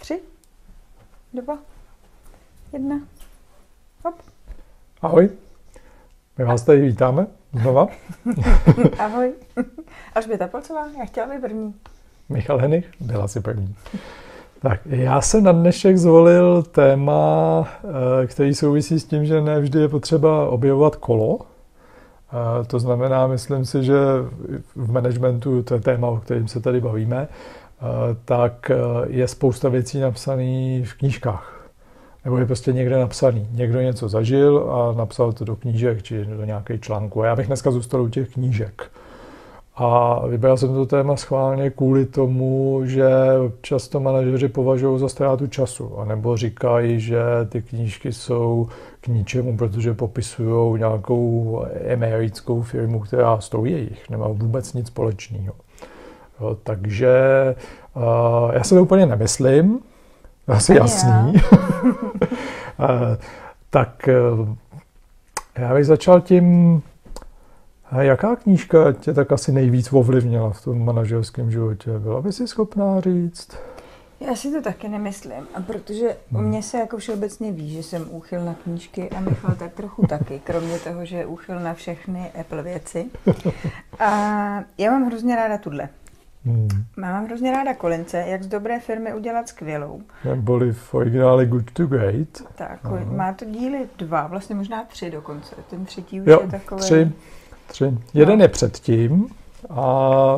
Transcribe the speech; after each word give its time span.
Tři, 0.00 0.20
dva, 1.34 1.58
jedna. 2.72 3.00
Hop. 4.04 4.14
Ahoj, 5.02 5.30
my 6.38 6.44
vás 6.44 6.62
tady 6.62 6.80
vítáme 6.80 7.26
znova. 7.52 7.86
Ahoj. 8.98 9.32
Alžběta 10.14 10.48
Polcová, 10.48 10.86
já 10.98 11.04
chtěla 11.04 11.26
být 11.26 11.40
první. 11.40 11.74
Michal 12.28 12.58
Henich, 12.58 12.90
byla 13.00 13.28
si 13.28 13.40
první. 13.40 13.74
Tak, 14.62 14.80
já 14.86 15.20
jsem 15.20 15.44
na 15.44 15.52
dnešek 15.52 15.98
zvolil 15.98 16.62
téma, 16.62 17.68
eh, 18.22 18.26
který 18.26 18.54
souvisí 18.54 19.00
s 19.00 19.04
tím, 19.04 19.24
že 19.24 19.40
ne 19.40 19.60
vždy 19.60 19.80
je 19.80 19.88
potřeba 19.88 20.48
objevovat 20.48 20.96
kolo. 20.96 21.38
Eh, 21.40 22.64
to 22.64 22.78
znamená, 22.78 23.26
myslím 23.26 23.64
si, 23.64 23.84
že 23.84 23.96
v 24.76 24.92
managementu, 24.92 25.62
to 25.62 25.74
je 25.74 25.80
téma, 25.80 26.08
o 26.08 26.16
kterém 26.16 26.48
se 26.48 26.60
tady 26.60 26.80
bavíme, 26.80 27.28
tak 28.24 28.70
je 29.06 29.28
spousta 29.28 29.68
věcí 29.68 30.00
napsaných 30.00 30.88
v 30.88 30.94
knížkách. 30.94 31.70
Nebo 32.24 32.38
je 32.38 32.46
prostě 32.46 32.72
někde 32.72 32.98
napsaný. 32.98 33.48
Někdo 33.50 33.80
něco 33.80 34.08
zažil 34.08 34.70
a 34.72 34.92
napsal 34.92 35.32
to 35.32 35.44
do 35.44 35.56
knížek 35.56 36.02
či 36.02 36.24
do 36.24 36.44
nějakých 36.44 36.80
článků. 36.80 37.22
A 37.22 37.26
já 37.26 37.36
bych 37.36 37.46
dneska 37.46 37.70
zůstal 37.70 38.02
u 38.02 38.08
těch 38.08 38.28
knížek. 38.32 38.90
A 39.80 40.20
vybral 40.26 40.56
jsem 40.56 40.74
to 40.74 40.86
téma 40.86 41.16
schválně 41.16 41.70
kvůli 41.70 42.06
tomu, 42.06 42.80
že 42.84 43.10
často 43.60 44.00
manažeři 44.00 44.48
považují 44.48 45.00
za 45.00 45.08
ztrátu 45.08 45.46
času, 45.46 45.98
anebo 45.98 46.36
říkají, 46.36 47.00
že 47.00 47.20
ty 47.48 47.62
knížky 47.62 48.12
jsou 48.12 48.68
k 49.00 49.08
ničemu, 49.08 49.56
protože 49.56 49.94
popisují 49.94 50.78
nějakou 50.78 51.62
americkou 51.92 52.62
firmu, 52.62 53.00
která 53.00 53.40
stojí 53.40 53.72
jejich, 53.72 54.10
nemá 54.10 54.28
vůbec 54.28 54.74
nic 54.74 54.86
společného. 54.86 55.54
Takže 56.62 57.14
uh, 57.94 58.02
já 58.52 58.64
se 58.64 58.74
to 58.74 58.82
úplně 58.82 59.06
nemyslím, 59.06 59.78
asi 60.48 60.74
jasný. 60.74 61.34
tak 63.70 64.08
já 65.58 65.74
bych 65.74 65.86
začal 65.86 66.20
tím, 66.20 66.82
jaká 68.00 68.36
knížka 68.36 68.92
tě 68.92 69.14
tak 69.14 69.32
asi 69.32 69.52
nejvíc 69.52 69.92
ovlivnila 69.92 70.50
v 70.50 70.64
tom 70.64 70.84
manažerském 70.84 71.50
životě? 71.50 71.98
Byla 71.98 72.22
by 72.22 72.32
si 72.32 72.48
schopná 72.48 73.00
říct? 73.00 73.56
Já 74.20 74.36
si 74.36 74.52
to 74.52 74.62
taky 74.62 74.88
nemyslím, 74.88 75.48
a 75.54 75.60
protože 75.60 76.16
u 76.32 76.38
mě 76.38 76.62
se 76.62 76.78
jako 76.78 76.96
všeobecně 76.96 77.52
ví, 77.52 77.70
že 77.70 77.82
jsem 77.82 78.06
úchyl 78.10 78.44
na 78.44 78.54
knížky 78.54 79.10
a 79.10 79.20
Michal 79.20 79.54
tak 79.58 79.72
trochu 79.72 80.06
taky, 80.06 80.40
kromě 80.44 80.78
toho, 80.78 81.04
že 81.04 81.16
je 81.16 81.26
úchyl 81.26 81.60
na 81.60 81.74
všechny 81.74 82.30
Apple 82.40 82.62
věci. 82.62 83.06
A 83.98 84.08
já 84.78 84.90
mám 84.90 85.06
hrozně 85.06 85.36
ráda 85.36 85.58
tuhle. 85.58 85.88
Hmm. 86.48 86.68
Mám 86.96 87.26
hrozně 87.26 87.52
ráda 87.52 87.74
Kolince, 87.74 88.24
jak 88.26 88.42
z 88.42 88.46
dobré 88.46 88.80
firmy 88.80 89.14
udělat 89.14 89.48
skvělou. 89.48 90.02
Byly 90.34 90.72
v 90.72 90.94
originále 90.94 91.46
Good 91.46 91.70
to 91.70 91.86
Great. 91.86 92.28
Tak, 92.54 92.80
Aha. 92.82 93.00
má 93.04 93.32
to 93.32 93.44
díly 93.44 93.88
dva, 93.98 94.26
vlastně 94.26 94.56
možná 94.56 94.84
tři 94.84 95.10
dokonce. 95.10 95.56
Ten 95.70 95.84
třetí 95.84 96.20
už 96.20 96.26
jo, 96.26 96.40
je 96.42 96.48
takový... 96.48 96.80
tři. 96.80 97.12
tři. 97.66 97.98
Jeden 98.14 98.38
no. 98.38 98.44
je 98.44 98.48
předtím 98.48 99.28
a 99.70 100.36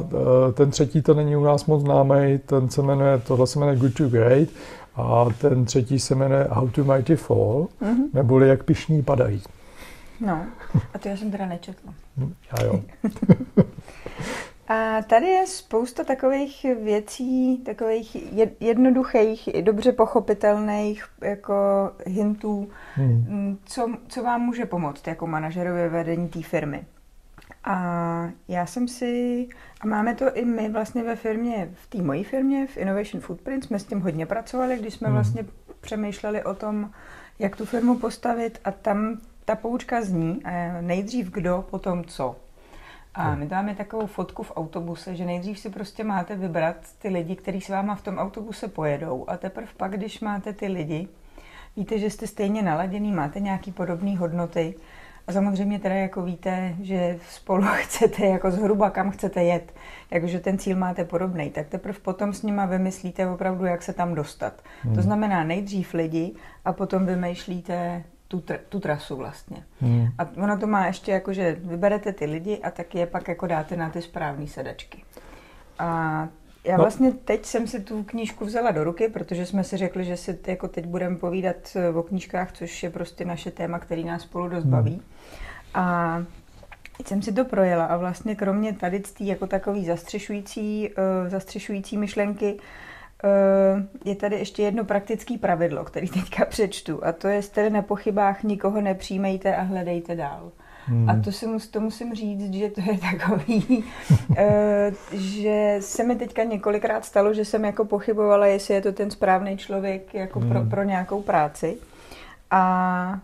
e, 0.48 0.52
ten 0.52 0.70
třetí 0.70 1.02
to 1.02 1.14
není 1.14 1.36
u 1.36 1.44
nás 1.44 1.67
moc 1.67 1.83
známý, 1.83 2.39
ten 2.47 2.70
se 2.70 2.83
jmenuje, 2.83 3.19
tohle 3.19 3.47
se 3.47 3.58
jmenuje 3.58 3.78
Good 3.78 3.95
to 3.95 4.08
Great 4.08 4.48
a 4.97 5.24
ten 5.41 5.64
třetí 5.64 6.00
se 6.00 6.14
jmenuje 6.14 6.47
How 6.50 6.69
to 6.69 6.84
Mighty 6.84 7.17
Fall, 7.17 7.67
mm-hmm. 7.83 8.05
neboli 8.14 8.48
Jak 8.48 8.64
pišní 8.64 9.02
padají. 9.02 9.42
No, 10.20 10.47
a 10.95 10.98
to 10.98 11.08
já 11.08 11.17
jsem 11.17 11.30
teda 11.30 11.47
nečetla. 11.47 11.95
Já 12.52 12.64
jo. 12.64 12.80
A 14.71 15.03
tady 15.03 15.27
je 15.27 15.47
spousta 15.47 16.05
takových 16.05 16.67
věcí, 16.83 17.59
takových 17.59 18.17
jednoduchých, 18.61 19.49
dobře 19.61 19.93
pochopitelných 19.93 21.05
jako 21.21 21.55
hintů, 22.07 22.71
hmm. 22.95 23.27
Mm, 23.29 23.59
co, 23.65 23.95
co 24.09 24.23
vám 24.23 24.41
může 24.41 24.67
pomoct 24.67 25.07
jako 25.07 25.27
manažerovi 25.27 25.89
vedení 25.89 26.29
té 26.29 26.43
firmy. 26.43 26.85
A 27.64 28.30
já 28.48 28.67
jsem 28.67 28.89
si, 28.89 29.48
a 29.80 29.86
máme 29.86 30.14
to 30.14 30.36
i 30.36 30.45
my 30.45 30.69
vlastně 30.69 31.03
ve 31.03 31.17
firmě, 31.17 31.70
v 31.75 31.86
té 31.86 32.03
mojí 32.03 32.25
firmě, 32.25 32.67
v 32.67 32.77
Innovation 32.77 33.20
Footprint, 33.20 33.64
jsme 33.64 33.79
s 33.79 33.85
tím 33.85 34.01
hodně 34.01 34.27
pracovali, 34.27 34.79
když 34.79 34.95
jsme 34.95 35.07
hmm. 35.07 35.14
vlastně 35.14 35.45
přemýšleli 35.80 36.45
o 36.45 36.55
tom, 36.55 36.91
jak 37.39 37.57
tu 37.57 37.64
firmu 37.64 37.98
postavit 37.98 38.61
a 38.64 38.70
tam 38.70 39.19
ta 39.45 39.57
poučka 39.57 40.03
zní 40.03 40.42
nejdřív 40.80 41.30
kdo, 41.30 41.64
potom 41.70 42.05
co. 42.05 42.36
A 43.15 43.35
my 43.35 43.47
dáme 43.47 43.75
takovou 43.75 44.07
fotku 44.07 44.43
v 44.43 44.53
autobuse, 44.57 45.17
že 45.17 45.25
nejdřív 45.25 45.59
si 45.59 45.71
prostě 45.71 46.05
máte 46.05 46.37
vybrat 46.37 46.77
ty 46.98 47.09
lidi, 47.09 47.37
kteří 47.37 47.61
s 47.61 47.69
váma 47.69 47.95
v 47.95 48.03
tom 48.03 48.19
autobuse 48.19 48.69
pojedou 48.69 49.25
a 49.29 49.37
teprve 49.37 49.69
pak, 49.77 49.93
když 49.93 50.21
máte 50.21 50.53
ty 50.53 50.67
lidi, 50.67 51.09
víte, 51.77 51.98
že 51.98 52.11
jste 52.11 52.27
stejně 52.27 52.63
naladěný, 52.63 53.13
máte 53.13 53.41
nějaký 53.41 53.73
podobné 53.73 54.17
hodnoty 54.17 54.75
a 55.27 55.33
samozřejmě 55.33 55.79
teda 55.79 55.95
jako 55.95 56.23
víte, 56.23 56.75
že 56.83 57.19
spolu 57.31 57.63
chcete 57.75 58.27
jako 58.27 58.51
zhruba 58.51 58.91
kam 58.91 59.11
chcete 59.11 59.42
jet, 59.42 59.75
jakože 60.11 60.41
ten 60.41 60.59
cíl 60.59 60.77
máte 60.77 61.05
podobný, 61.05 61.51
tak 61.51 61.69
teprve 61.69 61.98
potom 61.98 62.33
s 62.33 62.42
nima 62.42 62.67
vymyslíte 62.67 63.29
opravdu, 63.29 63.65
jak 63.65 63.83
se 63.83 63.92
tam 63.92 64.15
dostat. 64.15 64.63
Hmm. 64.83 64.95
To 64.95 65.03
znamená 65.03 65.45
nejdřív 65.45 65.95
lidi 65.95 66.35
a 66.65 66.73
potom 66.73 67.07
vymýšlíte 67.07 68.05
tu, 68.30 68.45
tu 68.68 68.80
trasu 68.80 69.17
vlastně. 69.17 69.64
Hmm. 69.80 70.08
A 70.18 70.27
ono 70.36 70.58
to 70.58 70.67
má 70.67 70.86
ještě 70.86 71.13
jako, 71.13 71.33
že 71.33 71.57
vyberete 71.61 72.13
ty 72.13 72.24
lidi 72.24 72.58
a 72.63 72.70
tak 72.70 72.95
je 72.95 73.07
pak 73.07 73.29
jako 73.29 73.46
dáte 73.46 73.77
na 73.77 73.91
ty 73.91 74.02
správné 74.02 74.46
sedačky. 74.46 75.02
A 75.79 76.29
já 76.64 76.77
no. 76.77 76.83
vlastně 76.83 77.13
teď 77.13 77.46
jsem 77.46 77.67
si 77.67 77.80
tu 77.80 78.02
knížku 78.05 78.45
vzala 78.45 78.70
do 78.70 78.85
ruky, 78.85 79.08
protože 79.08 79.46
jsme 79.46 79.64
si 79.64 79.77
řekli, 79.77 80.05
že 80.05 80.17
si 80.17 80.39
jako 80.46 80.68
teď 80.68 80.86
budeme 80.86 81.17
povídat 81.17 81.57
eh, 81.74 81.89
o 81.89 82.02
knížkách, 82.02 82.52
což 82.52 82.83
je 82.83 82.91
prostě 82.91 83.24
naše 83.24 83.51
téma, 83.51 83.79
který 83.79 84.05
nás 84.05 84.23
spolu 84.23 84.48
dost 84.48 84.64
hmm. 84.64 84.73
baví. 84.73 85.02
A 85.74 86.17
teď 86.97 87.07
jsem 87.07 87.23
si 87.23 87.33
to 87.33 87.45
projela 87.45 87.85
a 87.85 87.97
vlastně 87.97 88.35
kromě 88.35 88.73
tady 88.73 89.02
jako 89.20 89.47
takový 89.47 89.85
zastřešující, 89.85 90.89
uh, 90.89 91.29
zastřešující 91.29 91.98
myšlenky, 91.98 92.58
Eh, 92.58 92.89
je 94.05 94.14
tady 94.14 94.36
ještě 94.36 94.63
jedno 94.63 94.85
praktické 94.85 95.39
pravidlo, 95.39 95.85
který 95.85 96.08
teďka 96.08 96.45
přečtu, 96.45 97.05
a 97.05 97.13
to 97.13 97.29
je, 97.29 97.42
jste 97.42 97.70
na 97.70 97.83
pochybách 97.83 98.42
nikoho 98.42 98.81
nepřijmejte 98.81 99.57
a 99.57 99.63
hledejte 99.63 100.17
dál. 100.17 100.53
Hmm. 100.86 101.11
A 101.11 101.17
to, 101.25 101.33
si 101.33 101.47
to 101.70 101.80
musím 101.80 102.14
říct, 102.14 102.55
že 102.55 102.69
to 102.69 102.80
je 102.80 102.98
takový, 103.19 103.85
eh, 104.36 104.92
že 105.13 105.77
se 105.80 106.05
mi 106.05 106.17
teďka 106.17 106.45
několikrát 106.45 107.05
stalo, 107.05 107.35
že 107.35 107.45
jsem 107.45 107.64
jako 107.64 107.85
pochybovala, 107.85 108.47
jestli 108.47 108.75
je 108.75 108.80
to 108.80 108.92
ten 108.92 109.11
správný 109.11 109.57
člověk 109.57 110.14
jako 110.14 110.41
hmm. 110.41 110.48
pro, 110.48 110.64
pro 110.64 110.83
nějakou 110.83 111.23
práci. 111.23 111.77
A 112.53 113.20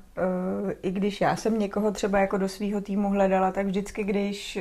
uh, 0.65 0.71
i 0.83 0.91
když 0.91 1.21
já 1.21 1.37
jsem 1.37 1.59
někoho 1.59 1.91
třeba 1.91 2.19
jako 2.19 2.39
do 2.39 2.49
svého 2.49 2.81
týmu 2.81 3.09
hledala, 3.09 3.53
tak 3.53 3.67
vždycky, 3.67 4.05
když 4.05 4.59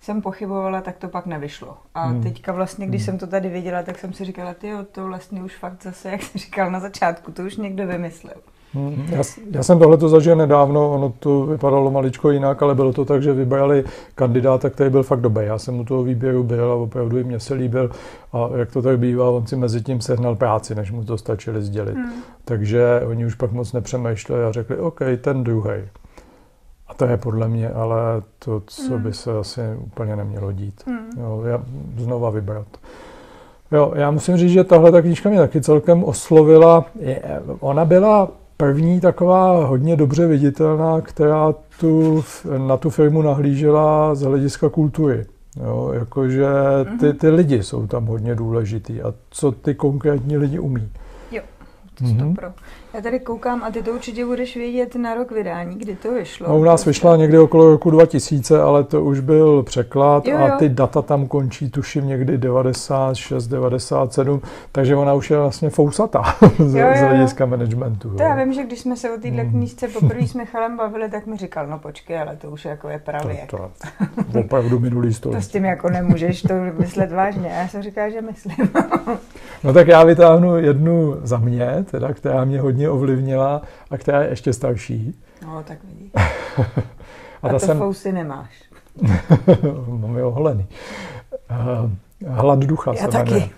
jsem 0.00 0.22
pochybovala, 0.22 0.80
tak 0.80 0.96
to 0.96 1.08
pak 1.08 1.26
nevyšlo. 1.26 1.76
A 1.94 2.06
hmm. 2.06 2.22
teďka 2.22 2.52
vlastně, 2.52 2.86
když 2.86 3.00
hmm. 3.00 3.06
jsem 3.06 3.18
to 3.18 3.26
tady 3.26 3.48
viděla, 3.48 3.82
tak 3.82 3.98
jsem 3.98 4.12
si 4.12 4.24
říkala, 4.24 4.54
ty 4.54 4.72
to 4.92 5.06
vlastně 5.06 5.42
už 5.42 5.56
fakt 5.56 5.82
zase, 5.82 6.10
jak 6.10 6.22
jsi 6.22 6.38
říkal 6.38 6.70
na 6.70 6.80
začátku, 6.80 7.32
to 7.32 7.42
už 7.42 7.56
někdo 7.56 7.86
vymyslel. 7.86 8.34
Hmm. 8.74 9.06
Já, 9.08 9.22
já 9.50 9.62
jsem 9.62 9.78
tohle 9.78 9.96
to 9.96 10.08
zažil 10.08 10.36
nedávno, 10.36 10.90
ono 10.90 11.12
to 11.18 11.46
vypadalo 11.46 11.90
maličko 11.90 12.30
jinak, 12.30 12.62
ale 12.62 12.74
bylo 12.74 12.92
to 12.92 13.04
tak, 13.04 13.22
že 13.22 13.32
vybrali 13.32 13.84
kandidáta, 14.14 14.70
který 14.70 14.90
byl 14.90 15.02
fakt 15.02 15.20
dobrý. 15.20 15.46
Já 15.46 15.58
jsem 15.58 15.80
u 15.80 15.84
toho 15.84 16.02
výběru 16.02 16.42
byl 16.42 16.72
a 16.72 16.74
opravdu 16.74 17.18
i 17.18 17.24
mě 17.24 17.40
se 17.40 17.54
líbil 17.54 17.90
a 18.32 18.48
jak 18.56 18.72
to 18.72 18.82
tak 18.82 18.98
bývá, 18.98 19.30
on 19.30 19.46
si 19.46 19.56
mezi 19.56 19.82
tím 19.82 20.00
sehnal 20.00 20.36
práci, 20.36 20.74
než 20.74 20.90
mu 20.90 21.04
to 21.04 21.18
stačili 21.18 21.62
sdělit. 21.62 21.94
Hmm. 21.94 22.12
Takže 22.44 23.00
oni 23.06 23.26
už 23.26 23.34
pak 23.34 23.52
moc 23.52 23.72
nepřemýšleli 23.72 24.44
a 24.44 24.52
řekli, 24.52 24.76
OK, 24.76 25.00
ten 25.20 25.44
druhý. 25.44 25.72
To 27.00 27.06
je 27.06 27.16
podle 27.16 27.48
mě 27.48 27.70
ale 27.70 28.22
to, 28.38 28.62
co 28.66 28.98
by 28.98 29.12
se 29.12 29.38
asi 29.38 29.60
úplně 29.80 30.16
nemělo 30.16 30.52
dít. 30.52 30.82
Mm. 30.86 31.20
Jo, 31.20 31.42
já 31.46 31.62
znova 31.96 32.30
vybrat. 32.30 32.66
Jo, 33.72 33.92
já 33.94 34.10
musím 34.10 34.36
říct, 34.36 34.50
že 34.50 34.64
tahle 34.64 34.92
ta 34.92 35.02
knížka 35.02 35.28
mě 35.28 35.38
taky 35.38 35.60
celkem 35.60 36.04
oslovila. 36.04 36.84
Je, 36.98 37.22
ona 37.60 37.84
byla 37.84 38.28
první 38.56 39.00
taková 39.00 39.66
hodně 39.66 39.96
dobře 39.96 40.26
viditelná, 40.26 41.00
která 41.00 41.54
tu, 41.80 42.24
na 42.58 42.76
tu 42.76 42.90
firmu 42.90 43.22
nahlížela 43.22 44.14
z 44.14 44.22
hlediska 44.22 44.68
kultury. 44.68 45.26
Jo, 45.64 45.90
jakože 45.94 46.46
ty, 47.00 47.06
mhm. 47.06 47.16
ty 47.16 47.28
lidi 47.28 47.62
jsou 47.62 47.86
tam 47.86 48.06
hodně 48.06 48.34
důležitý 48.34 49.02
a 49.02 49.14
co 49.30 49.52
ty 49.52 49.74
konkrétní 49.74 50.36
lidi 50.36 50.58
umí. 50.58 50.88
Jo, 51.30 51.42
to 51.94 52.04
mm-hmm. 52.04 52.34
pro. 52.34 52.48
Já 52.94 53.00
tady 53.00 53.20
koukám 53.20 53.62
a 53.62 53.70
ty 53.70 53.82
to 53.82 53.90
určitě 53.90 54.26
budeš 54.26 54.56
vědět 54.56 54.94
na 54.94 55.14
rok 55.14 55.30
vydání, 55.30 55.76
kdy 55.78 55.96
to 55.96 56.12
vyšlo. 56.12 56.48
No, 56.48 56.58
u 56.58 56.64
nás 56.64 56.84
vyšla 56.84 57.16
někdy 57.16 57.38
okolo 57.38 57.70
roku 57.70 57.90
2000, 57.90 58.62
ale 58.62 58.84
to 58.84 59.04
už 59.04 59.20
byl 59.20 59.62
překlad 59.62 60.26
jo, 60.26 60.38
jo. 60.38 60.44
a 60.44 60.56
ty 60.56 60.68
data 60.68 61.02
tam 61.02 61.26
končí, 61.26 61.70
tuším 61.70 62.06
někdy 62.06 62.38
96, 62.38 63.46
97, 63.46 64.40
takže 64.72 64.96
ona 64.96 65.14
už 65.14 65.30
je 65.30 65.36
vlastně 65.36 65.70
fousatá 65.70 66.22
z, 66.58 66.74
jo, 66.74 66.86
jo, 66.86 66.94
z 66.96 67.00
hlediska 67.00 67.46
managementu. 67.46 68.10
To 68.10 68.22
já 68.22 68.34
vím, 68.34 68.52
že 68.52 68.62
když 68.62 68.80
jsme 68.80 68.96
se 68.96 69.10
o 69.10 69.18
téhle 69.18 69.44
mm. 69.44 69.50
knížce 69.50 69.88
poprvé 69.88 70.26
s 70.26 70.34
Michalem 70.40 70.76
bavili, 70.76 71.10
tak 71.10 71.26
mi 71.26 71.36
říkal, 71.36 71.66
no 71.66 71.78
počkej, 71.78 72.20
ale 72.20 72.36
to 72.36 72.50
už 72.50 72.64
jako 72.64 72.88
je 72.88 72.98
pravě. 72.98 73.46
To, 73.50 73.70
to, 74.32 74.40
opravdu 74.40 74.78
minulý 74.78 75.14
století. 75.14 75.40
to 75.42 75.48
s 75.48 75.48
tím 75.48 75.64
jako 75.64 75.90
nemůžeš 75.90 76.42
to 76.42 76.54
myslet 76.78 77.12
vážně. 77.12 77.48
Já 77.48 77.68
jsem 77.68 77.82
říkal, 77.82 78.10
že 78.10 78.20
myslím. 78.20 78.70
no 79.64 79.72
tak 79.72 79.88
já 79.88 80.04
vytáhnu 80.04 80.56
jednu 80.56 81.16
za 81.22 81.38
mě, 81.38 81.84
teda, 81.90 82.12
která 82.12 82.44
mě 82.44 82.60
hodně 82.60 82.79
ovlivnila 82.88 83.62
a 83.90 83.98
která 83.98 84.22
je 84.22 84.28
ještě 84.28 84.52
starší. 84.52 85.20
No, 85.42 85.62
tak 85.62 85.78
vidíš. 85.84 86.12
a, 87.42 87.48
a 87.48 87.48
to 87.48 87.58
jsem... 87.58 87.78
fousy 87.78 88.12
nemáš. 88.12 88.62
Mám 89.86 90.16
je 90.16 90.24
oholený. 90.24 90.66
Uh, 91.50 91.90
Hlad 92.26 92.58
ducha 92.58 92.92
Já 92.94 93.02
se 93.02 93.08
taky. 93.08 93.50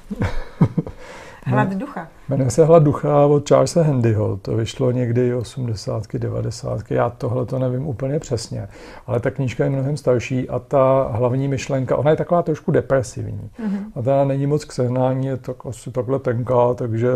Hlad 1.45 1.69
ducha. 1.69 2.09
Jmenuje 2.33 2.51
se 2.51 2.65
Hlad 2.65 2.83
ducha 2.83 3.27
od 3.27 3.49
Charlesa 3.49 3.83
Handyho. 3.83 4.37
To 4.43 4.57
vyšlo 4.57 4.91
někdy 4.91 5.35
80. 5.35 6.07
90. 6.19 6.91
Já 6.91 7.11
tohle 7.11 7.47
to 7.47 7.59
nevím 7.59 7.87
úplně 7.87 8.19
přesně. 8.19 8.69
Ale 9.07 9.21
ta 9.21 9.31
knížka 9.31 9.65
je 9.65 9.71
mnohem 9.71 9.97
starší 9.97 10.49
a 10.49 10.59
ta 10.59 11.09
hlavní 11.13 11.49
myšlenka, 11.49 11.97
ona 11.97 12.11
je 12.11 12.17
taková 12.17 12.43
trošku 12.43 12.71
depresivní. 12.71 13.51
Mm-hmm. 13.61 13.85
A 13.95 14.03
ta 14.03 14.25
není 14.25 14.47
moc 14.47 14.65
k 14.65 14.73
sehnání, 14.73 15.27
je 15.27 15.37
tak 15.37 15.67
asi 15.67 15.91
takhle 15.91 16.19
tenká, 16.19 16.75
takže 16.75 17.09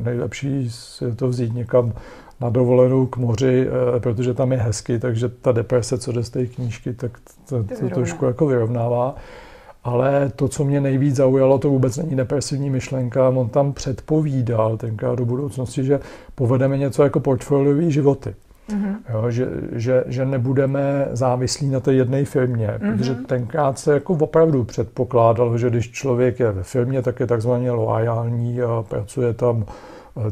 nejlepší 0.00 0.70
je 1.00 1.14
to 1.14 1.28
vzít 1.28 1.54
někam 1.54 1.92
na 2.40 2.50
dovolenou 2.50 3.06
k 3.06 3.16
moři, 3.16 3.68
eh, 3.96 4.00
protože 4.00 4.34
tam 4.34 4.52
je 4.52 4.58
hezky, 4.58 4.98
takže 4.98 5.28
ta 5.28 5.52
deprese, 5.52 5.98
co 5.98 6.12
jde 6.12 6.22
z 6.22 6.30
té 6.30 6.46
knížky, 6.46 6.92
tak 6.92 7.18
to, 7.48 7.64
to, 7.64 7.74
to 7.74 7.88
trošku 7.88 8.24
jako 8.24 8.46
vyrovnává. 8.46 9.14
Ale 9.84 10.32
to, 10.36 10.48
co 10.48 10.64
mě 10.64 10.80
nejvíc 10.80 11.16
zaujalo, 11.16 11.58
to 11.58 11.70
vůbec 11.70 11.96
není 11.96 12.16
depresivní 12.16 12.70
myšlenka. 12.70 13.28
On 13.28 13.48
tam 13.48 13.72
předpovídal 13.72 14.76
tenkrát 14.76 15.18
do 15.18 15.24
budoucnosti, 15.24 15.84
že 15.84 16.00
povedeme 16.34 16.78
něco 16.78 17.02
jako 17.02 17.20
portfoliový 17.20 17.92
životy. 17.92 18.34
Mm-hmm. 18.70 18.94
Jo, 19.12 19.30
že, 19.30 19.48
že, 19.72 20.04
že 20.06 20.24
nebudeme 20.24 21.08
závislí 21.12 21.68
na 21.68 21.80
té 21.80 21.92
jedné 21.92 22.24
firmě, 22.24 22.68
mm-hmm. 22.68 22.96
protože 22.96 23.14
tenkrát 23.14 23.78
se 23.78 23.94
jako 23.94 24.14
opravdu 24.14 24.64
předpokládalo, 24.64 25.58
že 25.58 25.70
když 25.70 25.90
člověk 25.90 26.40
je 26.40 26.52
ve 26.52 26.62
firmě, 26.62 27.02
tak 27.02 27.20
je 27.20 27.26
takzvaně 27.26 27.70
loajální 27.70 28.62
a 28.62 28.84
pracuje 28.88 29.34
tam 29.34 29.64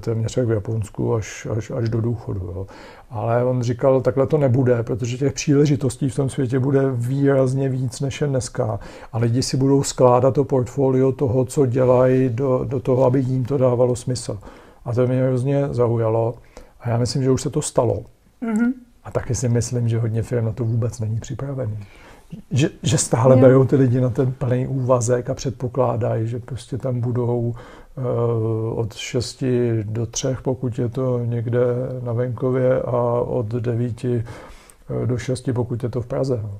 téměř 0.01 0.37
jak 0.37 0.47
v 0.47 0.51
Japonsku 0.51 1.15
až, 1.15 1.47
až, 1.57 1.71
až 1.71 1.89
do 1.89 2.01
důchodu. 2.01 2.41
Jo. 2.41 2.67
Ale 3.11 3.45
on 3.45 3.63
říkal, 3.63 4.01
takhle 4.01 4.27
to 4.27 4.39
nebude, 4.39 4.83
protože 4.83 5.19
těch 5.19 5.33
příležitostí 5.33 6.09
v 6.09 6.15
tom 6.17 6.31
světě 6.31 6.59
bude 6.59 6.91
výrazně 6.91 7.69
víc 7.69 8.01
než 8.01 8.21
je 8.21 8.27
dneska. 8.27 8.81
A 9.13 9.19
lidi 9.19 9.43
si 9.43 9.57
budou 9.57 9.83
skládat 9.83 10.35
to 10.35 10.45
portfolio 10.45 11.13
toho, 11.13 11.45
co 11.45 11.67
dělají, 11.67 12.29
do, 12.29 12.65
do 12.65 12.81
toho, 12.81 13.05
aby 13.05 13.21
jim 13.21 13.45
to 13.45 13.59
dávalo 13.59 13.97
smysl. 13.97 14.39
A 14.85 14.93
to 14.93 15.07
mě 15.07 15.23
hrozně 15.23 15.69
zaujalo. 15.71 16.35
A 16.81 16.89
já 16.89 16.99
myslím, 16.99 17.23
že 17.23 17.31
už 17.31 17.43
se 17.43 17.51
to 17.51 17.63
stalo. 17.63 18.03
Mm-hmm. 18.43 18.73
A 19.05 19.11
taky 19.11 19.35
si 19.35 19.49
myslím, 19.49 19.89
že 19.89 19.99
hodně 19.99 20.23
firm 20.23 20.45
na 20.45 20.53
to 20.53 20.65
vůbec 20.65 21.01
není 21.01 21.21
připravený. 21.21 21.79
Že, 22.51 22.71
že 22.83 22.99
stále 22.99 23.37
jo. 23.37 23.41
berou 23.41 23.65
ty 23.65 23.77
lidi 23.77 24.01
na 24.01 24.11
ten 24.11 24.33
plný 24.33 24.67
úvazek 24.67 25.31
a 25.31 25.35
předpokládají, 25.35 26.29
že 26.29 26.39
prostě 26.39 26.79
tam 26.79 27.01
budou 27.01 27.55
Eh, 27.55 27.82
od 28.75 28.95
6 28.95 29.45
do 29.83 30.07
3, 30.07 30.29
pokud 30.43 30.79
je 30.79 30.89
to 30.89 31.19
někde 31.25 31.61
na 32.03 32.13
venkově, 32.13 32.83
a 32.83 33.21
od 33.21 33.47
9 33.47 34.05
eh, 34.05 34.25
do 35.07 35.19
6, 35.19 35.49
pokud 35.55 35.83
je 35.83 35.89
to 35.89 36.01
v 36.01 36.07
Praze. 36.07 36.41
No. 36.43 36.59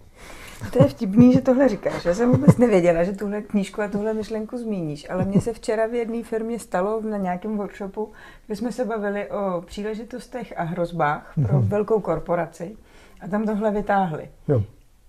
To 0.73 0.83
je 0.83 0.89
vtipný, 0.89 1.33
že 1.33 1.41
tohle 1.41 1.69
říkáš. 1.69 2.05
Já 2.05 2.15
jsem 2.15 2.31
vůbec 2.31 2.59
nevěděla, 2.59 3.05
že 3.05 3.13
tuhle 3.13 3.43
knížku 3.43 3.83
a 3.83 3.89
tuhle 3.89 4.15
myšlenku 4.15 4.59
zmíníš, 4.59 5.11
ale 5.11 5.25
mně 5.25 5.41
se 5.41 5.53
včera 5.53 5.87
v 5.87 5.95
jedné 5.95 6.23
firmě 6.23 6.59
stalo 6.59 7.01
na 7.01 7.17
nějakém 7.17 7.57
workshopu, 7.57 8.13
kde 8.47 8.57
jsme 8.57 8.73
se 8.73 8.85
bavili 8.85 9.31
o 9.31 9.63
příležitostech 9.67 10.55
a 10.57 10.63
hrozbách 10.63 11.33
pro 11.35 11.59
mm-hmm. 11.59 11.69
velkou 11.69 12.01
korporaci 12.01 12.77
a 13.21 13.29
tam 13.29 13.47
tohle 13.47 13.71
vytáhli. 13.71 14.29
Jo. 14.49 14.63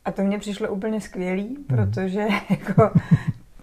A 0.05 0.11
to 0.11 0.21
mně 0.21 0.39
přišlo 0.39 0.69
úplně 0.69 1.01
skvělý, 1.01 1.57
mhm. 1.57 1.65
protože 1.67 2.27
jako 2.49 2.91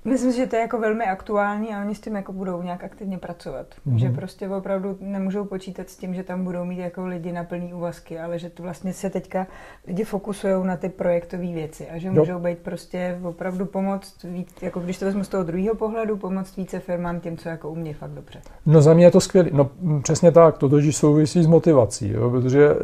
Myslím, 0.05 0.32
že 0.32 0.47
to 0.47 0.56
je 0.56 0.62
jako 0.62 0.79
velmi 0.79 1.05
aktuální 1.05 1.75
a 1.75 1.81
oni 1.81 1.94
s 1.94 2.00
tím 2.00 2.17
jako 2.17 2.32
budou 2.32 2.62
nějak 2.62 2.85
aktivně 2.85 3.19
pracovat. 3.19 3.67
Mm-hmm. 3.87 3.97
Že 3.97 4.11
prostě 4.11 4.49
opravdu 4.49 4.97
nemůžou 5.00 5.44
počítat 5.44 5.88
s 5.88 5.97
tím, 5.97 6.14
že 6.14 6.23
tam 6.23 6.44
budou 6.44 6.64
mít 6.64 6.79
jako 6.79 7.06
lidi 7.06 7.32
na 7.32 7.44
plný 7.44 7.75
úvazky, 7.75 8.19
ale 8.19 8.38
že 8.38 8.50
to 8.50 8.62
vlastně 8.62 8.93
se 8.93 9.11
teďka 9.11 9.47
lidi 9.87 10.05
fokusují 10.05 10.67
na 10.67 10.76
ty 10.76 10.88
projektové 10.88 11.47
věci 11.47 11.88
a 11.88 11.99
že 11.99 12.08
jo. 12.08 12.14
můžou 12.14 12.38
být 12.38 12.58
prostě 12.58 13.19
opravdu 13.23 13.67
pomoct 13.67 14.25
víc, 14.25 14.49
jako 14.62 14.81
když 14.81 14.99
to 14.99 15.05
vezmu 15.05 15.25
z 15.25 15.29
toho 15.29 15.44
druhého 15.44 15.75
pohledu, 15.75 16.17
pomoct 16.17 16.56
více 16.56 16.81
firmám 16.81 17.20
těm, 17.20 17.37
co 17.37 17.49
jako 17.49 17.70
umějí 17.70 17.94
fakt 17.94 18.11
dobře. 18.11 18.41
No 18.67 18.82
za 18.82 18.94
mě 18.94 19.05
je 19.05 19.11
to 19.11 19.20
skvělé. 19.20 19.50
No 19.52 19.70
přesně 20.02 20.32
tak, 20.32 20.58
to 20.58 20.69
totiž 20.69 20.97
souvisí 20.97 21.43
s 21.43 21.47
motivací, 21.47 22.12
jo? 22.12 22.31
protože 22.31 22.70
eh, 22.70 22.75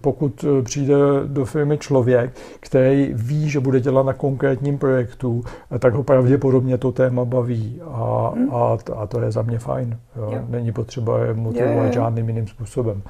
pokud 0.00 0.44
eh, 0.44 0.62
přijde 0.62 0.94
do 1.26 1.44
firmy 1.44 1.78
člověk, 1.78 2.30
který 2.60 3.10
ví, 3.14 3.50
že 3.50 3.60
bude 3.60 3.80
dělat 3.80 4.06
na 4.06 4.12
konkrétním 4.12 4.78
projektu, 4.78 5.42
eh, 5.74 5.78
tak 5.78 5.94
ho 5.94 6.02
pravděpodobně 6.02 6.55
pravděpodobně 6.56 6.78
to 6.78 6.92
téma 6.92 7.24
baví 7.24 7.80
a, 7.84 8.30
hmm. 8.34 8.54
a, 8.54 8.78
a 8.96 9.06
to 9.06 9.20
je 9.20 9.32
za 9.32 9.42
mě 9.42 9.58
fajn. 9.58 9.98
Jo. 10.16 10.30
Jo. 10.32 10.44
Není 10.48 10.72
potřeba 10.72 11.24
je 11.24 11.34
motivovat 11.34 11.76
jo, 11.76 11.84
jo. 11.84 11.92
žádným 11.92 12.28
jiným 12.28 12.46
způsobem. 12.46 13.02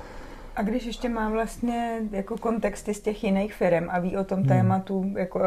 A 0.57 0.63
když 0.63 0.87
ještě 0.87 1.09
má 1.09 1.31
vlastně 1.31 2.01
jako 2.13 2.39
kontexty 2.39 2.95
z 2.95 3.01
těch 3.01 3.25
jiných 3.25 3.55
firm 3.55 3.87
a 3.91 3.99
ví 3.99 4.17
o 4.17 4.25
tom 4.25 4.39
hmm. 4.39 4.49
tématu, 4.49 5.05
jako 5.17 5.41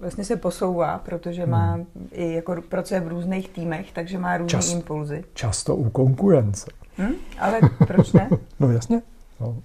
vlastně 0.00 0.24
se 0.24 0.36
posouvá, 0.36 0.98
protože 0.98 1.46
má 1.46 1.72
hmm. 1.72 1.86
i 2.12 2.32
jako 2.32 2.56
pracuje 2.68 3.00
v 3.00 3.08
různých 3.08 3.48
týmech, 3.48 3.92
takže 3.92 4.18
má 4.18 4.36
různé 4.36 4.50
Čas, 4.50 4.72
impulzy. 4.72 5.24
Často 5.34 5.76
u 5.76 5.90
konkurence. 5.90 6.70
Hmm? 6.96 7.14
Ale 7.38 7.60
proč 7.86 8.12
ne? 8.12 8.28
no 8.60 8.70
jasně. 8.70 9.02
No. 9.40 9.56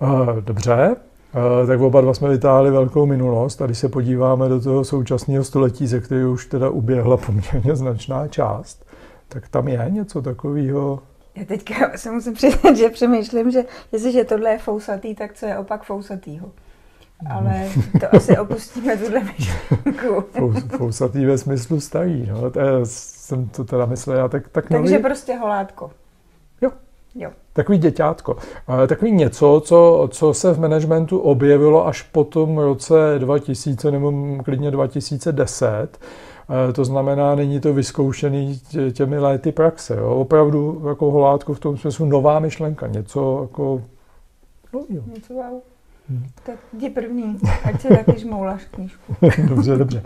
Uh, 0.00 0.40
dobře, 0.40 0.96
tak 1.66 1.80
oba 1.80 2.00
dva 2.00 2.14
jsme 2.14 2.28
vytáhli 2.28 2.70
velkou 2.70 3.06
minulost 3.06 3.62
když 3.62 3.78
se 3.78 3.88
podíváme 3.88 4.48
do 4.48 4.60
toho 4.60 4.84
současného 4.84 5.44
století, 5.44 5.86
ze 5.86 6.00
kterého 6.00 6.32
už 6.32 6.46
teda 6.46 6.70
uběhla 6.70 7.16
poměrně 7.26 7.76
značná 7.76 8.28
část, 8.28 8.84
tak 9.28 9.48
tam 9.48 9.68
je 9.68 9.86
něco 9.88 10.22
takového. 10.22 10.98
Já 11.34 11.44
teďka 11.44 11.92
se 11.96 12.10
musím 12.10 12.34
přiznat, 12.34 12.76
že 12.76 12.88
přemýšlím, 12.88 13.50
že 13.50 13.64
jestliže 13.92 14.24
tohle 14.24 14.50
je 14.50 14.58
fousatý, 14.58 15.14
tak 15.14 15.32
co 15.32 15.46
je 15.46 15.58
opak 15.58 15.82
fousatýho. 15.82 16.50
Ale 17.30 17.68
to 18.00 18.14
asi 18.14 18.38
opustíme 18.38 18.96
tuhle 18.96 19.20
myšlenku. 19.20 20.24
Fousatý 20.76 21.26
ve 21.26 21.38
smyslu 21.38 21.80
starý, 21.80 22.26
no. 22.26 22.50
To 22.50 22.60
je, 22.60 22.66
jsem 22.82 23.48
to 23.48 23.64
teda 23.64 23.86
myslel, 23.86 24.18
já 24.18 24.28
tak, 24.28 24.48
tak 24.48 24.68
Takže 24.68 24.92
nový... 24.92 25.02
prostě 25.02 25.34
holátko. 25.34 25.90
Jo. 27.14 27.30
Takový 27.52 27.78
děťátko. 27.78 28.36
Takový 28.86 29.12
něco, 29.12 29.62
co, 29.64 30.08
co 30.12 30.34
se 30.34 30.54
v 30.54 30.60
managementu 30.60 31.18
objevilo 31.18 31.86
až 31.86 32.02
po 32.02 32.24
tom 32.24 32.58
roce 32.58 32.94
2000 33.18 33.90
nebo 33.90 34.12
klidně 34.44 34.70
2010. 34.70 35.88
To 36.72 36.84
znamená, 36.84 37.34
není 37.34 37.60
to 37.60 37.74
vyzkoušený 37.74 38.60
těmi 38.92 39.18
léty 39.18 39.52
praxe. 39.52 39.96
Jo. 39.96 40.14
Opravdu 40.14 40.82
jako 40.88 41.10
holátko 41.10 41.54
v 41.54 41.60
tom 41.60 41.76
smyslu 41.76 42.06
nová 42.06 42.38
myšlenka, 42.38 42.86
něco 42.86 43.38
jako 43.42 43.82
no, 44.74 44.84
jo. 44.88 45.02
Něco 45.14 45.34
wow. 45.34 45.60
Hmm. 46.08 46.26
Tak 46.46 46.58
jdi 46.72 46.90
první, 46.90 47.38
ať 47.64 47.80
se 47.80 47.88
taky 47.88 48.20
žmouláš 48.20 48.64
knížku. 48.64 49.16
dobře, 49.48 49.76
dobře. 49.76 50.02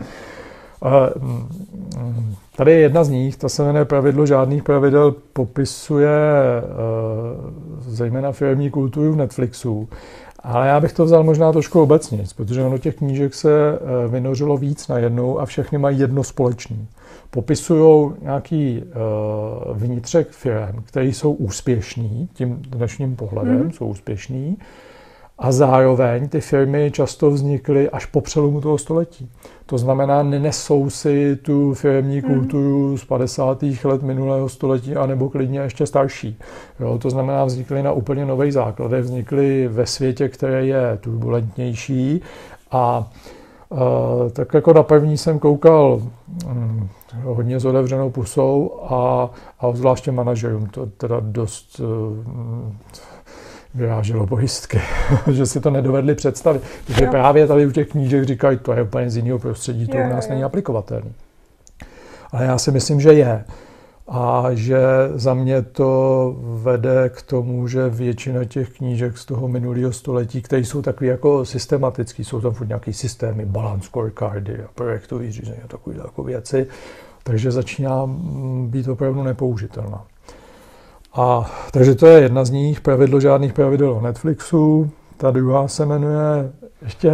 Mm, 1.21 2.35
tady 2.56 2.73
je 2.73 2.78
jedna 2.78 3.04
z 3.04 3.09
nich, 3.09 3.37
ta 3.37 3.49
se 3.49 3.64
jmenuje 3.64 3.85
Pravidlo 3.85 4.26
žádných 4.26 4.62
pravidel, 4.62 5.14
popisuje 5.33 6.11
eh, 6.11 6.62
zejména 7.80 8.33
firmní 8.33 8.71
kulturu 8.71 9.12
v 9.12 9.16
Netflixu. 9.16 9.88
Ale 10.40 10.68
já 10.68 10.80
bych 10.80 10.92
to 10.92 11.04
vzal 11.04 11.25
možná 11.25 11.52
trošku 11.52 11.80
obecně, 11.80 12.25
protože 12.37 12.62
ono 12.62 12.78
těch 12.78 12.97
knížek 12.97 13.35
se 13.35 13.50
eh, 13.50 14.09
vynořilo 14.09 14.56
víc 14.56 14.88
najednou 14.88 15.40
a 15.40 15.47
všechny 15.47 15.78
mají 15.78 15.99
jedno 15.99 16.25
společné. 16.25 16.76
Popisují 17.30 18.12
nějaký 18.23 18.83
uh, 18.83 19.78
vnitřek 19.78 20.30
firm, 20.30 20.83
které 20.85 21.06
jsou 21.06 21.33
úspěšní, 21.33 22.28
tím 22.35 22.62
dnešním 22.68 23.16
pohledem 23.16 23.64
mm. 23.64 23.73
jsou 23.73 23.87
úspěšní, 23.87 24.56
a 25.38 25.52
zároveň 25.52 26.28
ty 26.28 26.40
firmy 26.40 26.90
často 26.90 27.31
vznikly 27.31 27.90
až 27.90 28.07
po 28.07 28.21
přelomu 28.21 28.61
toho 28.61 28.78
století. 28.78 29.31
To 29.66 29.78
znamená, 29.78 30.23
nenesou 30.23 30.90
si 30.90 31.37
tu 31.37 31.75
firmní 31.75 32.21
hmm. 32.21 32.35
kulturu 32.35 32.99
z 32.99 33.05
50. 33.05 33.64
let 33.85 34.02
minulého 34.02 34.49
století, 34.49 34.97
anebo 34.97 35.28
klidně 35.28 35.59
ještě 35.59 35.87
starší. 35.87 36.38
Jo, 36.81 36.99
to 36.99 37.11
znamená, 37.11 37.45
vznikly 37.45 37.83
na 37.83 37.93
úplně 37.93 38.25
nových 38.25 38.52
základech, 38.52 39.05
vznikly 39.05 39.69
ve 39.69 39.87
světě, 39.87 40.28
které 40.28 40.66
je 40.66 40.99
turbulentnější 41.00 42.23
a 42.71 43.11
tak 44.33 44.55
jako 44.55 44.73
na 44.73 44.83
první 44.83 45.19
jsem 45.19 45.38
koukal 45.38 46.02
hm, 46.47 46.88
hodně 47.23 47.61
s 47.61 47.64
otevřenou 47.64 48.11
pusou 48.11 48.81
a, 48.90 49.31
a 49.61 49.73
zvláště 49.73 50.12
manažerům 50.12 50.66
to 50.66 50.87
teda 50.87 51.16
dost 51.21 51.81
hm, 51.81 52.76
vyráželo 53.76 54.26
pojistky, 54.26 54.80
že 55.30 55.47
si 55.47 55.61
to 55.61 55.71
nedovedli 55.71 56.14
představit. 56.14 56.62
Protože 56.87 57.04
jo. 57.04 57.11
právě 57.11 57.47
tady 57.47 57.66
u 57.66 57.71
těch 57.71 57.88
knížek 57.88 58.25
říkají, 58.25 58.59
to 58.59 58.73
je 58.73 58.83
úplně 58.83 59.11
z 59.11 59.16
jiného 59.16 59.38
prostředí, 59.38 59.87
to 59.87 59.97
jo, 59.97 60.04
u 60.06 60.11
nás 60.11 60.25
jo. 60.25 60.30
není 60.30 60.45
aplikovatelné. 60.45 61.11
Ale 62.33 62.45
já 62.45 62.59
si 62.59 62.71
myslím, 62.71 63.00
že 63.00 63.12
je. 63.12 63.45
A 64.09 64.47
že 64.52 64.78
za 65.14 65.35
mě 65.35 65.62
to 65.62 66.37
vede 66.40 67.09
k 67.09 67.23
tomu, 67.23 67.68
že 67.68 67.88
většina 67.88 68.45
těch 68.45 68.71
knížek 68.71 69.18
z 69.18 69.25
toho 69.25 69.49
minulého 69.49 69.92
století, 69.92 70.42
které 70.42 70.64
jsou 70.64 70.83
takové 70.83 71.11
jako 71.11 71.45
systematické, 71.45 72.25
jsou 72.25 72.40
tam 72.40 72.52
furt 72.52 72.66
nějaké 72.66 72.92
systémy, 72.92 73.45
balance 73.45 73.87
scorecardy 73.87 74.62
a 74.62 74.68
projektové 74.75 75.33
řízení 75.33 75.59
a 75.64 75.68
takové 75.68 75.97
jako 75.97 76.23
věci, 76.23 76.66
takže 77.23 77.50
začíná 77.50 78.11
být 78.66 78.88
opravdu 78.88 79.23
nepoužitelná. 79.23 80.04
A 81.16 81.50
takže 81.70 81.94
to 81.94 82.06
je 82.06 82.23
jedna 82.23 82.44
z 82.44 82.50
nich, 82.50 82.80
pravidlo 82.80 83.20
žádných 83.20 83.52
pravidel 83.52 83.92
o 83.92 84.00
Netflixu. 84.00 84.90
Ta 85.16 85.30
druhá 85.30 85.68
se 85.68 85.87
jmenuje 85.87 86.52
ještě, 86.82 87.12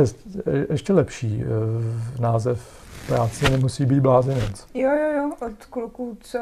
ještě 0.71 0.93
lepší 0.93 1.43
e, 1.43 2.23
název 2.23 2.83
práce 3.07 3.51
nemusí 3.51 3.87
být 3.87 4.01
blázinec. 4.01 4.67
Jo, 4.75 4.91
jo, 4.91 5.13
jo, 5.17 5.33
od 5.47 5.65
kluků, 5.71 6.17
co, 6.21 6.39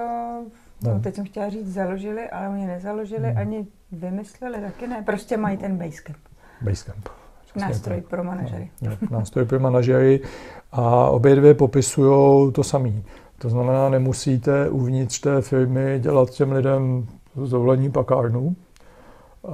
no. 0.83 0.95
no 0.95 1.00
teď 1.00 1.14
jsem 1.14 1.25
chtěla 1.25 1.49
říct, 1.49 1.75
založili, 1.75 2.31
ale 2.31 2.49
oni 2.49 2.67
nezaložili, 2.67 3.29
hmm. 3.29 3.38
ani 3.38 3.67
vymysleli, 3.93 4.61
taky 4.61 4.87
ne, 4.87 5.02
prostě 5.07 5.37
mají 5.37 5.57
ten 5.57 5.76
Basecamp. 5.76 6.19
Basecamp. 6.62 7.09
Nástroj 7.57 8.00
pro 8.00 8.25
manažery. 8.25 8.71
No, 8.83 8.90
nástroj 9.11 9.45
pro 9.45 9.61
manažery 9.61 10.21
a 10.73 11.11
obě 11.11 11.37
dvě 11.37 11.55
popisují 11.55 12.52
to 12.52 12.64
samé. 12.64 12.93
To 13.38 13.49
znamená, 13.49 13.88
nemusíte 13.88 14.69
uvnitř 14.69 15.21
té 15.21 15.40
firmy 15.40 15.99
dělat 16.00 16.31
těm 16.31 16.52
lidem 16.52 17.07
zdovolení 17.47 17.90
pakárnu, 17.90 18.56
eh, 18.56 19.49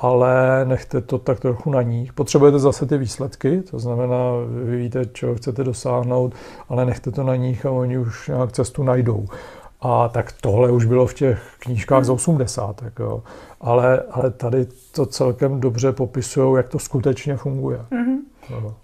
ale 0.00 0.64
nechte 0.64 1.00
to 1.00 1.18
tak 1.18 1.40
trochu 1.40 1.70
na 1.70 1.82
nich. 1.82 2.12
Potřebujete 2.12 2.58
zase 2.58 2.86
ty 2.86 2.98
výsledky, 2.98 3.62
to 3.62 3.78
znamená, 3.78 4.18
vy 4.64 4.76
víte, 4.76 5.06
čeho 5.06 5.34
chcete 5.34 5.64
dosáhnout, 5.64 6.34
ale 6.68 6.84
nechte 6.84 7.10
to 7.10 7.22
na 7.22 7.36
nich 7.36 7.66
a 7.66 7.70
oni 7.70 7.98
už 7.98 8.28
nějak 8.28 8.52
cestu 8.52 8.82
najdou. 8.82 9.26
A 9.80 10.08
tak 10.08 10.32
tohle 10.32 10.70
už 10.70 10.84
bylo 10.84 11.06
v 11.06 11.14
těch 11.14 11.42
knížkách 11.58 12.04
z 12.04 12.10
80. 12.10 12.82
Jo. 12.98 13.22
Ale, 13.60 14.02
ale 14.10 14.30
tady 14.30 14.66
to 14.92 15.06
celkem 15.06 15.60
dobře 15.60 15.92
popisují, 15.92 16.56
jak 16.56 16.68
to 16.68 16.78
skutečně 16.78 17.36
funguje. 17.36 17.78
Mm-hmm. 17.78 18.16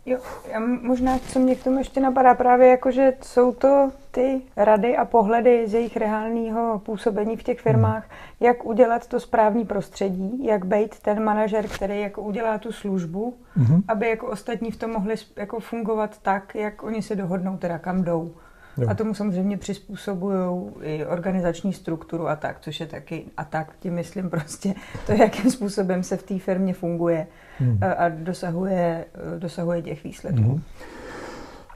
Jo, 0.07 0.19
já 0.53 0.61
možná, 0.83 1.19
co 1.19 1.39
mě 1.39 1.55
k 1.55 1.65
tomu 1.65 1.79
ještě 1.79 2.01
napadá 2.01 2.35
právě, 2.35 2.69
jako, 2.69 2.91
že 2.91 3.13
jsou 3.23 3.53
to 3.53 3.91
ty 4.11 4.43
rady 4.57 4.97
a 4.97 5.05
pohledy 5.05 5.69
z 5.69 5.75
jejich 5.75 5.97
reálného 5.97 6.83
působení 6.85 7.37
v 7.37 7.43
těch 7.43 7.61
firmách, 7.61 8.05
hmm. 8.09 8.49
jak 8.49 8.67
udělat 8.67 9.07
to 9.07 9.21
správní 9.21 9.65
prostředí, 9.65 10.45
jak 10.45 10.65
být 10.65 11.01
ten 11.01 11.25
manažer, 11.25 11.69
který 11.69 12.01
jako 12.01 12.23
udělá 12.23 12.59
tu 12.59 12.73
službu, 12.73 13.35
hmm. 13.55 13.83
aby 13.89 14.09
jako 14.09 14.27
ostatní 14.27 14.71
v 14.71 14.77
tom 14.77 14.91
mohli 14.91 15.15
jako 15.37 15.61
fungovat 15.61 16.19
tak, 16.23 16.55
jak 16.55 16.83
oni 16.83 17.03
se 17.03 17.17
dohodnou, 17.17 17.57
teda 17.57 17.79
kam 17.79 18.05
jdou. 18.05 18.35
Jo. 18.79 18.89
A 18.89 18.95
tomu 18.95 19.15
samozřejmě 19.15 19.57
přizpůsobují 19.57 20.71
i 20.83 21.07
organizační 21.07 21.73
strukturu 21.73 22.29
a 22.29 22.37
tak, 22.37 22.61
což 22.61 22.81
je 22.81 22.87
taky, 22.87 23.25
a 23.37 23.45
tak 23.45 23.73
tím 23.81 23.95
myslím 23.95 24.31
prostě 24.31 24.75
to, 25.07 25.13
jakým 25.13 25.51
způsobem 25.51 26.03
se 26.03 26.17
v 26.17 26.23
té 26.23 26.39
firmě 26.39 26.75
funguje 26.75 27.27
hmm. 27.59 27.79
a, 27.83 27.93
a 27.93 28.09
dosahuje, 28.09 29.05
dosahuje 29.39 29.83
těch 29.83 30.05
výsledků. 30.05 30.43
Hmm. 30.43 30.63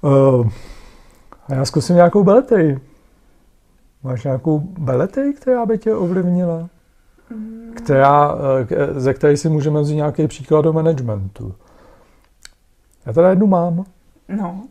Uh, 0.03 0.51
a 1.49 1.55
já 1.55 1.65
zkusím 1.65 1.97
nějakou 1.97 2.25
beletej. 2.25 2.79
Máš 4.03 4.25
nějakou 4.25 4.59
beletej, 4.59 5.33
která 5.33 5.67
by 5.67 5.79
tě 5.79 5.95
ovlivnila? 5.95 6.69
Hmm. 7.31 7.73
Která, 7.77 8.35
eh, 8.71 9.01
ze 9.01 9.15
které 9.15 9.37
si 9.37 9.49
můžeme 9.49 9.81
vzít 9.81 9.95
nějaký 9.95 10.29
příklad 10.29 10.63
do 10.63 10.73
managementu. 10.73 11.55
Já 13.07 13.13
teda 13.13 13.31
jednu 13.31 13.47
mám. 13.47 13.85
No. 14.29 14.63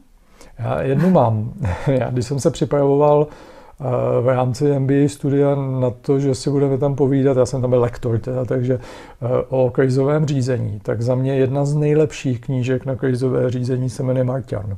Já 0.59 0.81
jednu 0.81 1.09
mám. 1.09 1.53
Já, 1.87 2.09
když 2.09 2.25
jsem 2.25 2.39
se 2.39 2.51
připravoval 2.51 3.27
eh, 3.27 3.83
v 4.21 4.27
rámci 4.27 4.79
MBA 4.79 5.07
studia 5.07 5.55
na 5.55 5.89
to, 5.89 6.19
že 6.19 6.35
si 6.35 6.49
budeme 6.49 6.77
tam 6.77 6.95
povídat, 6.95 7.37
já 7.37 7.45
jsem 7.45 7.61
tam 7.61 7.69
byl 7.69 7.81
lektor 7.81 8.19
teda, 8.19 8.45
takže 8.45 8.73
eh, 8.73 9.27
o 9.49 9.69
krizovém 9.69 10.25
řízení, 10.25 10.79
tak 10.83 11.01
za 11.01 11.15
mě 11.15 11.35
jedna 11.35 11.65
z 11.65 11.75
nejlepších 11.75 12.41
knížek 12.41 12.85
na 12.85 12.95
krizové 12.95 13.49
řízení 13.49 13.89
se 13.89 14.03
jmenuje 14.03 14.23
Martian 14.23 14.77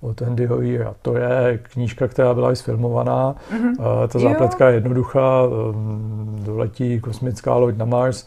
od 0.00 0.22
Andyho 0.22 0.60
Yeara. 0.60 0.94
To 1.02 1.16
je 1.16 1.58
knížka, 1.62 2.08
která 2.08 2.34
byla 2.34 2.52
i 2.52 2.56
sfilmovaná. 2.56 3.34
Mm-hmm. 3.52 4.08
Ta 4.08 4.18
zápletka 4.18 4.68
je 4.68 4.74
jednoduchá. 4.74 5.42
Ehm, 5.42 6.42
doletí 6.44 7.00
kosmická 7.00 7.54
loď 7.54 7.76
na 7.76 7.84
Mars, 7.84 8.26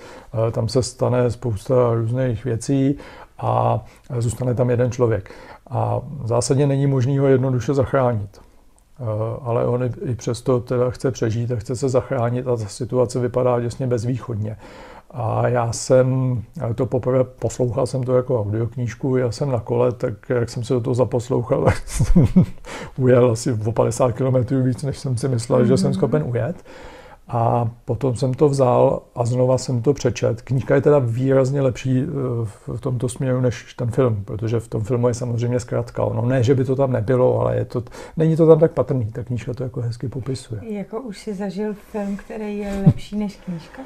tam 0.51 0.67
se 0.67 0.83
stane 0.83 1.31
spousta 1.31 1.93
různých 1.93 2.45
věcí 2.45 2.97
a 3.39 3.81
zůstane 4.19 4.53
tam 4.53 4.69
jeden 4.69 4.91
člověk. 4.91 5.31
A 5.69 6.01
zásadně 6.23 6.67
není 6.67 6.87
možný 6.87 7.17
ho 7.17 7.27
jednoduše 7.27 7.73
zachránit. 7.73 8.41
Eh, 8.99 9.03
ale 9.41 9.65
on 9.65 9.83
i 10.05 10.15
přesto 10.15 10.59
teda 10.59 10.89
chce 10.89 11.11
přežít 11.11 11.51
a 11.51 11.55
chce 11.55 11.75
se 11.75 11.89
zachránit 11.89 12.47
a 12.47 12.55
ta 12.55 12.65
situace 12.65 13.19
vypadá 13.19 13.59
děsně 13.59 13.87
bezvýchodně. 13.87 14.57
A 15.11 15.47
já 15.47 15.71
jsem 15.71 16.41
to 16.75 16.85
poprvé 16.85 17.23
poslouchal 17.23 17.87
jsem 17.87 18.03
to 18.03 18.15
jako 18.15 18.41
audioknížku, 18.41 19.17
já 19.17 19.31
jsem 19.31 19.51
na 19.51 19.59
kole, 19.59 19.91
tak 19.91 20.13
jak 20.29 20.49
jsem 20.49 20.63
se 20.63 20.73
do 20.73 20.81
toho 20.81 20.93
zaposlouchal, 20.93 21.63
tak 21.65 21.77
jsem 21.87 22.25
ujel 22.97 23.31
asi 23.31 23.59
o 23.65 23.71
50 23.71 24.11
km 24.11 24.55
víc, 24.63 24.83
než 24.83 24.99
jsem 24.99 25.17
si 25.17 25.27
myslel, 25.27 25.59
mm-hmm. 25.59 25.67
že 25.67 25.77
jsem 25.77 25.93
schopen 25.93 26.23
ujet. 26.27 26.63
A 27.29 27.71
potom 27.85 28.15
jsem 28.15 28.33
to 28.33 28.49
vzal 28.49 29.01
a 29.15 29.25
znova 29.25 29.57
jsem 29.57 29.81
to 29.81 29.93
přečet. 29.93 30.41
Knížka 30.41 30.75
je 30.75 30.81
teda 30.81 30.99
výrazně 30.99 31.61
lepší 31.61 32.03
eh, 32.03 32.05
v 32.45 32.81
tomto 32.81 33.09
směru 33.09 33.41
než 33.41 33.73
ten 33.73 33.91
film, 33.91 34.23
protože 34.25 34.59
v 34.59 34.67
tom 34.67 34.83
filmu 34.83 35.07
je 35.07 35.13
samozřejmě 35.13 35.59
zkrátka. 35.59 36.09
No 36.13 36.25
ne, 36.25 36.43
že 36.43 36.55
by 36.55 36.65
to 36.65 36.75
tam 36.75 36.91
nebylo, 36.91 37.39
ale 37.39 37.55
je 37.55 37.65
to, 37.65 37.83
není 38.17 38.35
to 38.35 38.47
tam 38.47 38.59
tak 38.59 38.71
patrný. 38.71 39.05
Ta 39.05 39.23
knížka 39.23 39.53
to 39.53 39.63
jako 39.63 39.81
hezky 39.81 40.07
popisuje. 40.07 40.61
Jako 40.73 41.01
už 41.01 41.19
si 41.19 41.33
zažil 41.33 41.73
film, 41.91 42.17
který 42.17 42.57
je 42.57 42.83
lepší 42.85 43.17
než 43.17 43.35
knížka? 43.35 43.81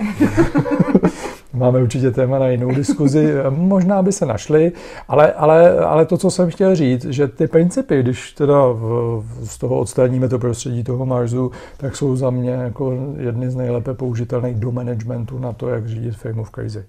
Máme 1.52 1.82
určitě 1.82 2.10
téma 2.10 2.38
na 2.38 2.48
jinou 2.48 2.74
diskuzi, 2.74 3.34
možná 3.48 4.02
by 4.02 4.12
se 4.12 4.26
našly, 4.26 4.72
ale, 5.08 5.32
ale, 5.32 5.78
ale 5.78 6.06
to, 6.06 6.18
co 6.18 6.30
jsem 6.30 6.50
chtěl 6.50 6.76
říct, 6.76 7.04
že 7.04 7.28
ty 7.28 7.46
principy, 7.46 8.02
když 8.02 8.32
teda 8.32 8.66
v, 8.66 9.24
z 9.44 9.58
toho 9.58 9.78
odstraníme 9.78 10.28
to 10.28 10.38
prostředí 10.38 10.84
toho 10.84 11.06
Marsu, 11.06 11.50
tak 11.76 11.96
jsou 11.96 12.16
za 12.16 12.30
mě 12.30 12.50
jako 12.50 13.14
jedny 13.16 13.50
z 13.50 13.56
nejlépe 13.56 13.94
použitelných 13.94 14.56
do 14.56 14.72
managementu 14.72 15.38
na 15.38 15.52
to, 15.52 15.68
jak 15.68 15.88
řídit 15.88 16.16
firmu 16.16 16.44
v 16.44 16.50
krizi. 16.50 16.84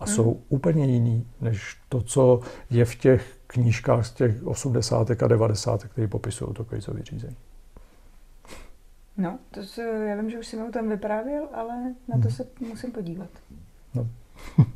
A 0.00 0.06
jsou 0.06 0.24
hmm. 0.24 0.42
úplně 0.48 0.86
jiný, 0.86 1.26
než 1.40 1.76
to, 1.88 2.00
co 2.00 2.40
je 2.70 2.84
v 2.84 2.94
těch 2.94 3.26
knížkách 3.46 4.06
z 4.06 4.12
těch 4.12 4.46
80. 4.46 5.22
a 5.22 5.28
90. 5.28 5.84
které 5.84 6.08
popisují 6.08 6.54
to 6.54 6.64
krizové 6.64 7.02
řízení. 7.02 7.36
No, 9.16 9.38
to 9.50 9.62
se, 9.62 9.82
já 9.82 10.16
vím, 10.16 10.30
že 10.30 10.38
už 10.38 10.46
si 10.46 10.56
mi 10.56 10.62
o 10.62 10.72
tom 10.72 10.88
vyprávěl, 10.88 11.48
ale 11.52 11.74
na 12.08 12.16
to 12.16 12.28
hmm. 12.28 12.30
se 12.30 12.46
musím 12.68 12.92
podívat. 12.92 13.30
No. 13.94 14.06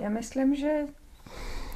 já 0.00 0.08
myslím, 0.08 0.54
že 0.54 0.84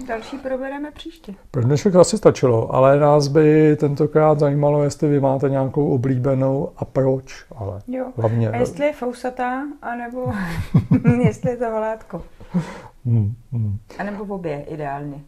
další 0.07 0.39
probereme 0.39 0.91
příště. 0.91 1.35
Pro 1.51 1.63
dnešek 1.63 1.95
asi 1.95 2.19
stačilo, 2.19 2.75
ale 2.75 3.01
nás 3.01 3.29
by 3.29 3.77
tentokrát 3.77 4.39
zajímalo, 4.39 4.83
jestli 4.83 5.09
vy 5.09 5.21
máte 5.21 5.51
nějakou 5.51 5.95
oblíbenou 5.95 6.73
a 6.77 6.85
proč, 6.85 7.47
ale 7.57 7.81
jo. 7.87 8.13
hlavně... 8.17 8.51
A 8.51 8.57
jestli 8.57 8.87
je 8.87 8.93
fousatá, 8.93 9.63
anebo 9.83 10.33
jestli 11.25 11.51
je 11.51 11.57
to 11.57 11.71
holátko. 11.71 12.23
Hmm, 13.05 13.35
hmm. 13.53 13.79
A 13.99 14.03
nebo 14.03 14.25
v 14.25 14.33
obě, 14.33 14.65
ideálně. 14.69 15.21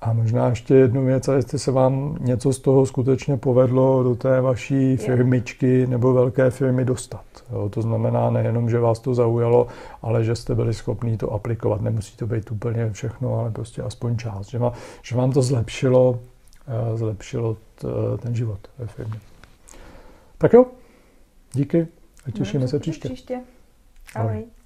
A 0.00 0.12
možná 0.12 0.48
ještě 0.48 0.74
jednu 0.74 1.04
věc, 1.04 1.28
a 1.28 1.34
jestli 1.34 1.58
se 1.58 1.70
vám 1.70 2.18
něco 2.20 2.52
z 2.52 2.58
toho 2.58 2.86
skutečně 2.86 3.36
povedlo 3.36 4.02
do 4.02 4.14
té 4.14 4.40
vaší 4.40 4.96
firmičky 4.96 5.86
nebo 5.86 6.12
velké 6.12 6.50
firmy 6.50 6.84
dostat. 6.84 7.24
Jo, 7.52 7.68
to 7.68 7.82
znamená 7.82 8.30
nejenom, 8.30 8.70
že 8.70 8.78
vás 8.78 8.98
to 8.98 9.14
zaujalo, 9.14 9.66
ale 10.02 10.24
že 10.24 10.36
jste 10.36 10.54
byli 10.54 10.74
schopni 10.74 11.16
to 11.16 11.32
aplikovat. 11.32 11.80
Nemusí 11.80 12.16
to 12.16 12.26
být 12.26 12.50
úplně 12.50 12.90
všechno, 12.92 13.38
ale 13.38 13.50
prostě 13.50 13.82
aspoň 13.82 14.16
část. 14.16 14.48
Že, 14.48 14.58
má, 14.58 14.72
že 15.02 15.16
vám 15.16 15.32
to 15.32 15.42
zlepšilo, 15.42 16.20
eh, 16.66 16.96
zlepšilo 16.96 17.56
t, 17.74 17.88
ten 18.22 18.34
život 18.34 18.60
ve 18.78 18.86
firmě. 18.86 19.20
Tak 20.38 20.52
jo, 20.52 20.66
díky 21.52 21.88
a 22.26 22.30
těšíme 22.30 22.62
no, 22.62 22.68
se 22.68 22.78
příště. 22.78 23.08
příště. 23.08 23.40
Ahoj. 24.14 24.30
Ahoj. 24.30 24.59